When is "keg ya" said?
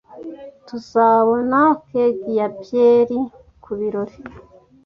1.89-2.47